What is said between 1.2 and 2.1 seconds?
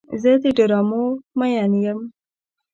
مین یم.